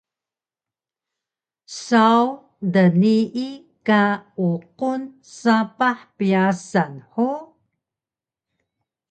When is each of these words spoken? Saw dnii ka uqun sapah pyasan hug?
Saw 1.85 2.23
dnii 2.73 3.49
ka 3.87 4.01
uqun 4.49 5.01
sapah 5.39 5.99
pyasan 6.17 6.93
hug? 7.13 7.47